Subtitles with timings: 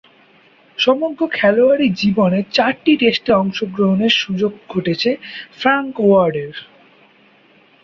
[0.77, 5.09] সমগ্র খেলোয়াড়ী জীবনে চারটি টেস্টে অংশগ্রহণের সুযোগ ঘটেছে
[5.59, 6.55] ফ্রাঙ্ক ওয়ার্ডের।